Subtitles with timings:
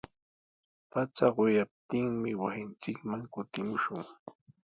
[0.91, 4.01] Pacha quyaptinmi wasinchikman kutimushun.